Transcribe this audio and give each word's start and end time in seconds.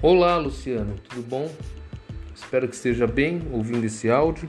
Olá, 0.00 0.36
Luciano, 0.36 0.94
tudo 1.08 1.26
bom? 1.26 1.50
Espero 2.32 2.68
que 2.68 2.74
esteja 2.76 3.04
bem 3.04 3.42
ouvindo 3.50 3.84
esse 3.84 4.08
áudio. 4.08 4.48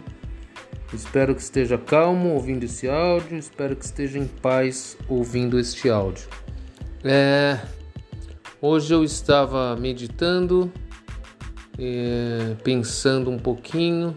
Espero 0.93 1.33
que 1.33 1.41
esteja 1.41 1.75
calmo 1.75 2.35
ouvindo 2.35 2.65
esse 2.65 2.87
áudio. 2.87 3.35
Espero 3.35 3.75
que 3.75 3.83
esteja 3.83 4.19
em 4.19 4.27
paz 4.27 4.95
ouvindo 5.07 5.59
este 5.59 5.89
áudio. 5.89 6.27
É... 7.03 7.59
Hoje 8.61 8.93
eu 8.93 9.03
estava 9.03 9.75
meditando, 9.75 10.71
é... 11.79 12.55
pensando 12.63 13.31
um 13.31 13.39
pouquinho. 13.39 14.15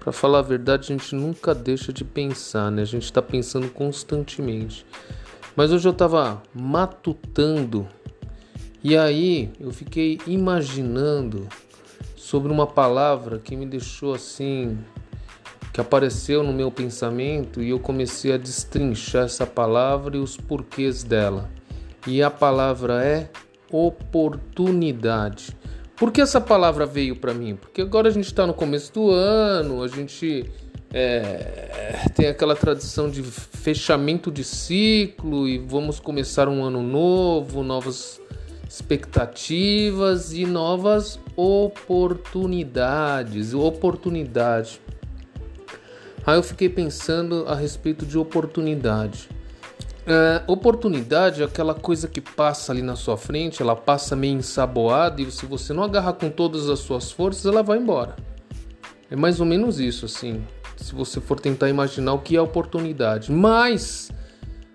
Para 0.00 0.10
falar 0.10 0.40
a 0.40 0.42
verdade, 0.42 0.92
a 0.92 0.96
gente 0.96 1.14
nunca 1.14 1.54
deixa 1.54 1.92
de 1.92 2.02
pensar, 2.02 2.68
né? 2.68 2.82
A 2.82 2.86
gente 2.86 3.04
está 3.04 3.22
pensando 3.22 3.70
constantemente. 3.70 4.84
Mas 5.54 5.70
hoje 5.70 5.86
eu 5.86 5.92
estava 5.92 6.42
matutando 6.52 7.86
e 8.82 8.96
aí 8.96 9.50
eu 9.60 9.70
fiquei 9.70 10.18
imaginando 10.26 11.48
sobre 12.16 12.50
uma 12.50 12.66
palavra 12.66 13.38
que 13.38 13.54
me 13.54 13.66
deixou 13.66 14.14
assim, 14.14 14.78
que 15.72 15.80
apareceu 15.80 16.42
no 16.42 16.52
meu 16.52 16.70
pensamento 16.70 17.62
e 17.62 17.70
eu 17.70 17.78
comecei 17.78 18.32
a 18.32 18.36
destrinchar 18.36 19.24
essa 19.24 19.46
palavra 19.46 20.16
e 20.16 20.20
os 20.20 20.36
porquês 20.36 21.02
dela. 21.02 21.50
E 22.06 22.22
a 22.22 22.30
palavra 22.30 23.04
é 23.04 23.30
oportunidade. 23.70 25.56
Por 25.94 26.10
que 26.10 26.20
essa 26.20 26.40
palavra 26.40 26.84
veio 26.84 27.16
para 27.16 27.32
mim? 27.32 27.54
Porque 27.54 27.80
agora 27.80 28.08
a 28.08 28.10
gente 28.10 28.26
está 28.26 28.46
no 28.46 28.54
começo 28.54 28.92
do 28.92 29.10
ano, 29.10 29.82
a 29.82 29.88
gente 29.88 30.50
é, 30.92 32.06
tem 32.14 32.28
aquela 32.28 32.54
tradição 32.56 33.10
de 33.10 33.22
fechamento 33.22 34.30
de 34.30 34.44
ciclo 34.44 35.48
e 35.48 35.58
vamos 35.58 35.98
começar 36.00 36.48
um 36.48 36.62
ano 36.64 36.82
novo, 36.82 37.62
novas 37.62 38.20
expectativas 38.72 40.32
e 40.32 40.46
novas 40.46 41.20
oportunidades. 41.36 43.52
Oportunidade. 43.52 44.80
Aí 46.24 46.38
eu 46.38 46.42
fiquei 46.42 46.70
pensando 46.70 47.44
a 47.46 47.54
respeito 47.54 48.06
de 48.06 48.16
oportunidade. 48.16 49.28
É, 50.06 50.40
oportunidade 50.46 51.42
é 51.42 51.44
aquela 51.44 51.74
coisa 51.74 52.08
que 52.08 52.22
passa 52.22 52.72
ali 52.72 52.80
na 52.80 52.96
sua 52.96 53.18
frente, 53.18 53.60
ela 53.60 53.76
passa 53.76 54.16
meio 54.16 54.38
ensaboada 54.38 55.20
e 55.20 55.30
se 55.30 55.44
você 55.44 55.74
não 55.74 55.82
agarrar 55.82 56.14
com 56.14 56.30
todas 56.30 56.70
as 56.70 56.78
suas 56.78 57.12
forças, 57.12 57.44
ela 57.44 57.62
vai 57.62 57.76
embora. 57.76 58.16
É 59.10 59.16
mais 59.16 59.38
ou 59.38 59.44
menos 59.44 59.78
isso, 59.78 60.06
assim. 60.06 60.42
Se 60.78 60.94
você 60.94 61.20
for 61.20 61.38
tentar 61.38 61.68
imaginar 61.68 62.14
o 62.14 62.20
que 62.20 62.36
é 62.36 62.40
oportunidade. 62.40 63.30
Mas 63.30 64.10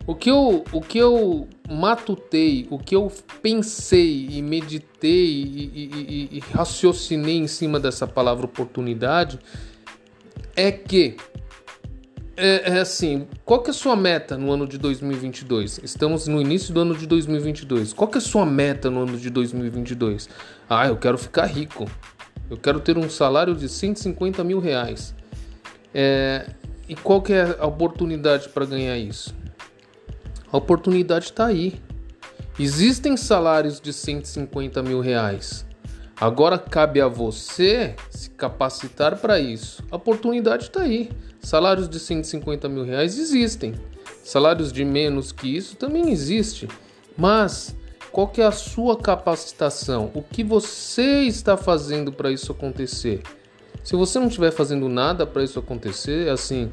o 0.08 0.16
que 0.16 0.32
eu, 0.32 0.64
o 0.72 0.82
que 0.82 0.98
eu 0.98 1.50
matutei, 1.70 2.66
o 2.72 2.80
que 2.80 2.96
eu 2.96 3.12
pensei 3.42 4.30
e 4.32 4.42
meditei 4.42 5.12
e, 5.12 5.72
e, 5.76 6.30
e, 6.32 6.38
e 6.38 6.40
raciocinei 6.40 7.36
em 7.36 7.48
cima 7.48 7.78
dessa 7.78 8.08
palavra 8.08 8.46
oportunidade 8.46 9.38
é 10.56 10.72
que 10.72 11.18
é, 12.38 12.72
é, 12.72 12.80
assim, 12.80 13.28
qual 13.44 13.62
que 13.62 13.70
é 13.70 13.72
a 13.72 13.74
sua 13.74 13.98
meta 13.98 14.38
no 14.38 14.50
ano 14.52 14.66
de 14.66 14.78
2022? 14.78 15.82
Estamos 15.84 16.26
no 16.28 16.40
início 16.40 16.74
do 16.74 16.80
ano 16.80 16.96
de 16.96 17.06
2022. 17.06 17.92
Qual 17.92 18.08
que 18.08 18.18
é 18.18 18.20
a 18.20 18.22
sua 18.22 18.46
meta 18.46 18.90
no 18.90 19.02
ano 19.02 19.18
de 19.18 19.30
2022? 19.30 20.30
Ah, 20.70 20.88
eu 20.88 20.96
quero 20.96 21.18
ficar 21.18 21.48
rico. 21.48 21.90
Eu 22.50 22.56
quero 22.56 22.80
ter 22.80 22.98
um 22.98 23.10
salário 23.10 23.56
de 23.56 23.68
150 23.68 24.42
mil 24.44 24.60
reais. 24.60 25.14
É, 25.94 26.48
e 26.88 26.96
qual 26.96 27.22
que 27.22 27.34
é 27.34 27.58
a 27.60 27.66
oportunidade 27.66 28.48
para 28.50 28.66
ganhar 28.66 28.98
isso? 28.98 29.36
A 30.52 30.58
oportunidade 30.58 31.26
está 31.26 31.48
aí. 31.48 31.82
Existem 32.60 33.18
salários 33.18 33.80
de 33.80 33.92
150 33.92 34.82
mil 34.82 35.00
reais. 35.00 35.66
Agora 36.20 36.58
cabe 36.58 37.00
a 37.00 37.08
você 37.08 37.96
se 38.10 38.30
capacitar 38.32 39.18
para 39.18 39.40
isso. 39.40 39.84
A 39.92 39.98
oportunidade 39.98 40.64
está 40.64 40.82
aí. 40.82 41.12
Salários 41.40 41.88
de 41.88 42.00
150 42.00 42.68
mil 42.68 42.84
reais 42.84 43.20
existem. 43.20 43.76
Salários 44.24 44.72
de 44.72 44.84
menos 44.84 45.32
que 45.32 45.56
isso 45.56 45.76
também 45.76 46.10
existe. 46.10 46.68
Mas 47.16 47.76
qual 48.12 48.28
que 48.28 48.42
é 48.42 48.46
a 48.46 48.52
sua 48.52 48.98
capacitação? 48.98 50.10
O 50.16 50.24
que 50.24 50.44
você 50.44 51.22
está 51.22 51.56
fazendo 51.56 52.12
para 52.12 52.32
isso 52.32 52.52
acontecer? 52.52 53.22
Se 53.84 53.96
você 53.96 54.18
não 54.18 54.28
estiver 54.28 54.52
fazendo 54.52 54.90
nada 54.90 55.26
para 55.26 55.44
isso 55.44 55.60
acontecer, 55.60 56.30
assim, 56.30 56.72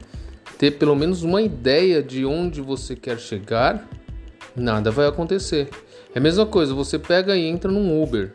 ter 0.58 0.72
pelo 0.72 0.94
menos 0.94 1.22
uma 1.22 1.42
ideia 1.42 2.02
de 2.02 2.24
onde 2.24 2.60
você 2.60 2.94
quer 2.94 3.18
chegar, 3.18 3.88
nada 4.54 4.90
vai 4.90 5.06
acontecer. 5.06 5.68
É 6.14 6.18
a 6.18 6.22
mesma 6.22 6.46
coisa, 6.46 6.72
você 6.74 6.98
pega 6.98 7.36
e 7.36 7.44
entra 7.44 7.70
num 7.70 8.02
Uber. 8.02 8.32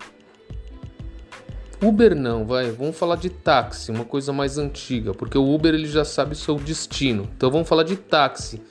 Uber 1.82 2.14
não, 2.14 2.46
vai, 2.46 2.72
vamos 2.72 2.98
falar 2.98 3.16
de 3.16 3.30
táxi, 3.30 3.90
uma 3.90 4.04
coisa 4.04 4.34
mais 4.34 4.58
antiga, 4.58 5.14
porque 5.14 5.38
o 5.38 5.54
Uber 5.54 5.74
ele 5.74 5.88
já 5.88 6.04
sabe 6.04 6.34
o 6.34 6.36
seu 6.36 6.56
destino. 6.56 7.30
Então 7.38 7.50
vamos 7.50 7.70
falar 7.70 7.84
de 7.84 7.96
táxi, 7.96 8.62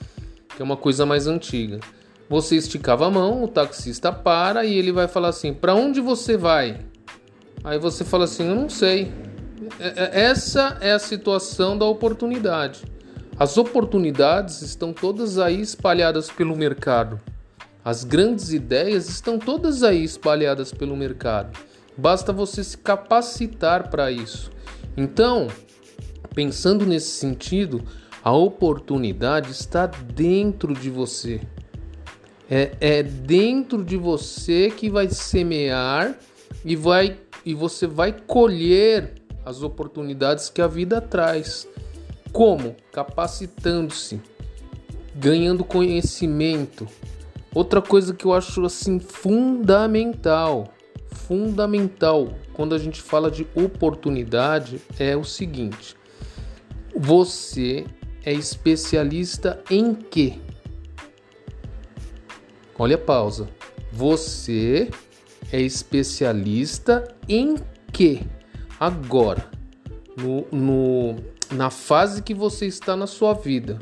que 0.54 0.60
é 0.60 0.65
uma 0.65 0.76
coisa 0.76 1.06
mais 1.06 1.26
antiga. 1.26 1.80
Você 2.28 2.56
esticava 2.56 3.06
a 3.06 3.10
mão, 3.10 3.42
o 3.42 3.48
taxista 3.48 4.12
para 4.12 4.66
e 4.66 4.75
ele 4.75 4.92
vai 4.92 5.09
falar 5.09 5.28
assim: 5.28 5.54
"Para 5.54 5.75
onde 5.75 6.03
você 6.03 6.36
vai?" 6.36 6.80
Aí 7.65 7.78
você 7.78 8.04
fala 8.04 8.25
assim: 8.25 8.47
"Eu 8.47 8.54
não 8.54 8.69
sei". 8.69 9.10
É, 9.80 10.20
é, 10.20 10.25
essa 10.26 10.76
é 10.82 10.92
a 10.92 10.98
situação 10.98 11.78
da 11.78 11.86
oportunidade. 11.86 12.82
As 13.38 13.56
oportunidades 13.56 14.62
estão 14.62 14.93
todas 14.93 15.38
aí 15.38 15.60
espalhadas 15.60 16.28
pelo 16.28 16.56
mercado. 16.56 17.21
As 17.84 18.03
grandes 18.03 18.53
ideias 18.53 19.09
estão 19.09 19.38
todas 19.38 19.84
aí 19.84 20.03
espalhadas 20.03 20.72
pelo 20.72 20.97
mercado. 20.97 21.56
Basta 21.97 22.32
você 22.32 22.65
se 22.65 22.77
capacitar 22.77 23.91
para 23.91 24.10
isso. 24.10 24.50
Então, 24.97 25.47
pensando 26.34 26.84
nesse 26.84 27.12
sentido, 27.12 27.84
a 28.25 28.32
oportunidade 28.32 29.53
está 29.53 29.87
dentro 29.87 30.75
de 30.75 30.91
você. 30.91 31.41
É, 32.50 32.72
é 32.81 33.03
dentro 33.04 33.84
de 33.84 33.97
você 33.97 34.69
que 34.69 34.91
vai 34.91 35.09
semear 35.10 36.19
e 36.65 36.75
vai 36.75 37.16
e 37.47 37.54
você 37.54 37.87
vai 37.87 38.12
colher 38.12 39.15
as 39.44 39.62
oportunidades 39.62 40.50
que 40.50 40.60
a 40.60 40.66
vida 40.66 41.00
traz. 41.00 41.69
Como? 42.33 42.77
Capacitando-se, 42.93 44.21
ganhando 45.15 45.65
conhecimento. 45.65 46.87
Outra 47.55 47.81
coisa 47.81 48.15
que 48.15 48.25
eu 48.25 48.33
acho 48.33 48.65
assim 48.65 49.00
fundamental, 49.00 50.72
fundamental 51.11 52.28
quando 52.53 52.75
a 52.75 52.78
gente 52.78 53.00
fala 53.00 53.31
de 53.31 53.47
oportunidade 53.55 54.81
é 54.99 55.16
o 55.16 55.25
seguinte: 55.25 55.97
você 56.94 57.87
é 58.25 58.33
especialista 58.33 59.62
em 59.71 59.95
quê? 59.95 60.34
Olha 62.78 62.97
a 62.97 62.99
pausa. 62.99 63.49
Você 63.93 64.91
é 65.50 65.60
especialista 65.60 67.05
em 67.28 67.56
quê? 67.93 68.21
Agora, 68.78 69.50
no, 70.16 70.47
no 70.53 71.16
na 71.50 71.70
fase 71.70 72.22
que 72.22 72.34
você 72.34 72.66
está 72.66 72.97
na 72.97 73.06
sua 73.06 73.34
vida, 73.34 73.78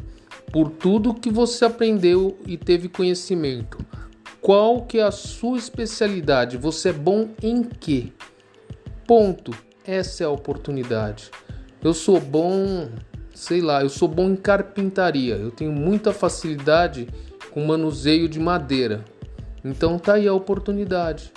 por 0.53 0.71
tudo 0.71 1.15
que 1.15 1.31
você 1.31 1.65
aprendeu 1.65 2.39
e 2.47 2.57
teve 2.57 2.89
conhecimento. 2.89 3.79
Qual 4.41 4.83
que 4.83 4.99
é 4.99 5.03
a 5.03 5.11
sua 5.11 5.59
especialidade? 5.59 6.57
Você 6.57 6.91
é 6.91 6.93
bom 6.93 7.31
em 7.43 7.63
quê? 7.63 8.13
Ponto. 9.07 9.53
Essa 9.85 10.25
é 10.25 10.27
a 10.27 10.31
oportunidade. 10.31 11.31
Eu 11.83 11.93
sou 11.93 12.21
bom, 12.21 12.89
sei 13.35 13.61
lá, 13.61 13.83
eu 13.83 13.89
sou 13.89 14.09
bom 14.09 14.31
em 14.31 14.37
carpintaria. 14.37 15.37
Eu 15.37 15.51
tenho 15.51 15.73
muita 15.73 16.13
facilidade 16.13 17.09
com 17.51 17.65
manuseio 17.65 18.29
de 18.29 18.39
madeira. 18.39 19.05
Então 19.65 19.99
tá 19.99 20.15
aí 20.15 20.29
a 20.29 20.33
oportunidade 20.33 21.33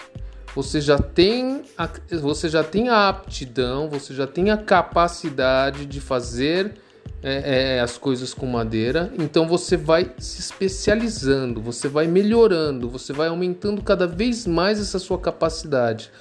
você 0.55 0.81
já 0.81 0.97
tem 0.97 1.63
a, 1.77 1.89
você 2.19 2.49
já 2.49 2.63
tem 2.63 2.89
a 2.89 3.09
aptidão, 3.09 3.89
você 3.89 4.13
já 4.13 4.25
tem 4.25 4.51
a 4.51 4.57
capacidade 4.57 5.85
de 5.85 6.01
fazer 6.01 6.73
é, 7.21 7.75
é, 7.75 7.79
as 7.81 7.97
coisas 7.97 8.33
com 8.33 8.45
madeira, 8.45 9.11
então 9.17 9.47
você 9.47 9.75
vai 9.75 10.11
se 10.17 10.39
especializando, 10.39 11.61
você 11.61 11.87
vai 11.87 12.07
melhorando, 12.07 12.89
você 12.89 13.11
vai 13.11 13.27
aumentando 13.27 13.81
cada 13.81 14.07
vez 14.07 14.47
mais 14.47 14.79
essa 14.79 14.97
sua 14.99 15.19
capacidade, 15.19 16.11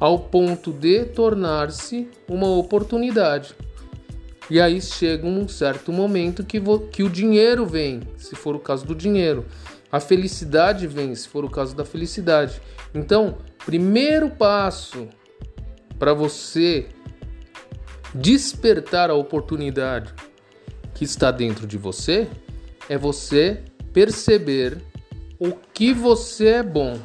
ao 0.00 0.18
ponto 0.18 0.72
de 0.72 1.04
tornar-se 1.04 2.08
uma 2.28 2.48
oportunidade. 2.48 3.54
E 4.50 4.60
aí 4.60 4.80
chega 4.80 5.26
um 5.26 5.46
certo 5.46 5.92
momento 5.92 6.42
que, 6.42 6.60
que 6.90 7.02
o 7.02 7.10
dinheiro 7.10 7.66
vem, 7.66 8.00
se 8.16 8.34
for 8.34 8.56
o 8.56 8.58
caso 8.58 8.84
do 8.86 8.94
dinheiro. 8.94 9.44
A 9.92 10.00
felicidade 10.00 10.86
vem, 10.86 11.14
se 11.14 11.28
for 11.28 11.44
o 11.44 11.50
caso 11.50 11.76
da 11.76 11.84
felicidade. 11.84 12.60
Então, 12.94 13.36
primeiro 13.68 14.30
passo 14.30 15.08
para 15.98 16.14
você 16.14 16.88
despertar 18.14 19.10
a 19.10 19.14
oportunidade 19.14 20.14
que 20.94 21.04
está 21.04 21.30
dentro 21.30 21.66
de 21.66 21.76
você 21.76 22.26
é 22.88 22.96
você 22.96 23.62
perceber 23.92 24.78
o 25.38 25.52
que 25.52 25.92
você 25.92 26.46
é 26.46 26.62
bom. 26.62 26.98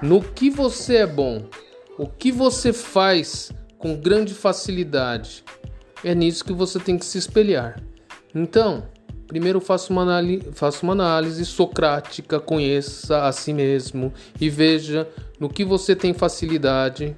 no 0.00 0.22
que 0.22 0.50
você 0.50 0.98
é 0.98 1.06
bom, 1.06 1.48
o 1.98 2.06
que 2.06 2.30
você 2.30 2.72
faz 2.72 3.50
com 3.76 3.96
grande 3.96 4.34
facilidade. 4.34 5.42
É 6.04 6.14
nisso 6.14 6.44
que 6.44 6.52
você 6.52 6.78
tem 6.78 6.96
que 6.96 7.04
se 7.04 7.18
espelhar. 7.18 7.82
Então, 8.32 8.86
primeiro 9.32 9.62
faça 9.62 9.90
uma, 9.90 10.04
faça 10.52 10.82
uma 10.82 10.92
análise 10.92 11.46
socrática, 11.46 12.38
conheça 12.38 13.22
a 13.24 13.32
si 13.32 13.54
mesmo 13.54 14.12
e 14.38 14.50
veja 14.50 15.08
no 15.40 15.48
que 15.48 15.64
você 15.64 15.96
tem 15.96 16.12
facilidade 16.12 17.16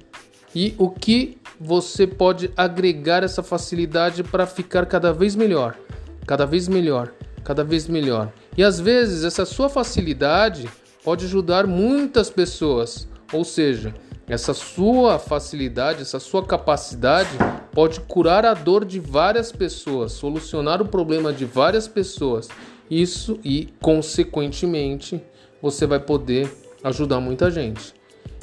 e 0.55 0.73
o 0.77 0.89
que 0.89 1.37
você 1.59 2.07
pode 2.07 2.49
agregar 2.55 3.21
essa 3.21 3.43
facilidade 3.43 4.23
para 4.23 4.47
ficar 4.47 4.85
cada 4.85 5.11
vez 5.11 5.35
melhor, 5.35 5.77
cada 6.25 6.45
vez 6.45 6.69
melhor, 6.69 7.11
cada 7.43 7.65
vez 7.65 7.85
melhor. 7.85 8.31
E 8.57 8.63
às 8.63 8.79
vezes 8.79 9.25
essa 9.25 9.43
sua 9.43 9.67
facilidade 9.67 10.69
pode 11.03 11.25
ajudar 11.25 11.67
muitas 11.67 12.29
pessoas, 12.29 13.09
ou 13.33 13.43
seja, 13.43 13.93
essa 14.27 14.53
sua 14.53 15.19
facilidade, 15.19 16.01
essa 16.01 16.19
sua 16.19 16.43
capacidade 16.43 17.37
pode 17.71 17.99
curar 18.01 18.45
a 18.45 18.53
dor 18.53 18.83
de 18.83 18.99
várias 18.99 19.51
pessoas, 19.51 20.13
solucionar 20.13 20.81
o 20.81 20.87
problema 20.87 21.31
de 21.31 21.45
várias 21.45 21.87
pessoas. 21.87 22.47
Isso 22.89 23.39
e, 23.43 23.69
consequentemente, 23.81 25.21
você 25.61 25.85
vai 25.85 25.99
poder 25.99 26.51
ajudar 26.83 27.19
muita 27.19 27.51
gente. 27.51 27.93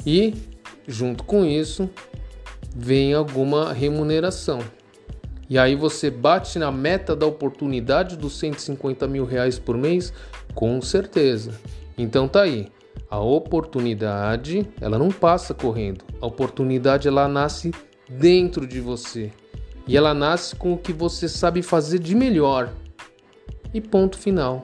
E, 0.05 0.33
junto 0.87 1.23
com 1.23 1.45
isso, 1.45 1.89
vem 2.75 3.13
alguma 3.13 3.73
remuneração. 3.73 4.59
E 5.49 5.57
aí 5.57 5.75
você 5.75 6.09
bate 6.09 6.57
na 6.57 6.71
meta 6.71 7.15
da 7.15 7.25
oportunidade 7.25 8.17
dos 8.17 8.39
150 8.39 9.07
mil 9.07 9.25
reais 9.25 9.59
por 9.59 9.77
mês? 9.77 10.13
Com 10.55 10.81
certeza. 10.81 11.59
Então 11.97 12.27
tá 12.27 12.41
aí. 12.41 12.71
A 13.13 13.19
oportunidade, 13.19 14.67
ela 14.81 14.97
não 14.97 15.11
passa 15.11 15.53
correndo. 15.53 16.03
A 16.19 16.25
oportunidade, 16.25 17.07
ela 17.07 17.27
nasce 17.27 17.69
dentro 18.09 18.65
de 18.65 18.79
você. 18.79 19.31
E 19.87 19.95
ela 19.95 20.15
nasce 20.15 20.55
com 20.55 20.73
o 20.73 20.77
que 20.79 20.91
você 20.91 21.29
sabe 21.29 21.61
fazer 21.61 21.99
de 21.99 22.15
melhor. 22.15 22.73
E 23.71 23.79
ponto 23.79 24.17
final. 24.17 24.63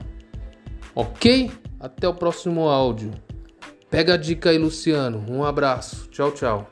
Ok? 0.96 1.48
Até 1.78 2.08
o 2.08 2.14
próximo 2.14 2.68
áudio. 2.68 3.12
Pega 3.88 4.14
a 4.14 4.16
dica 4.16 4.50
aí, 4.50 4.58
Luciano. 4.58 5.24
Um 5.28 5.44
abraço. 5.44 6.08
Tchau, 6.10 6.32
tchau. 6.32 6.68